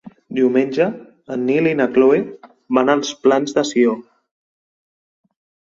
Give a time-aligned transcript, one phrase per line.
[0.35, 0.87] Diumenge
[1.35, 2.23] en Nil i na Cloè
[2.79, 3.97] van als Plans de Sió.